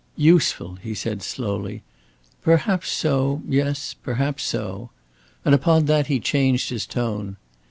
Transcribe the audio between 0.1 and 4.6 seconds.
"Useful," he said, slowly. "Perhaps so, yes, perhaps